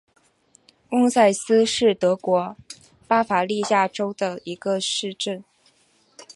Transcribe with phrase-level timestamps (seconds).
[0.89, 2.57] 翁塞斯是德国
[3.07, 5.43] 巴伐利亚州的一个市镇。